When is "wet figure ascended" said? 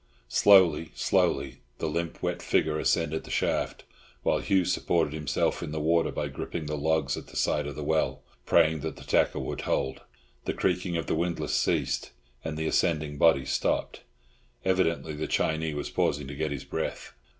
2.23-3.23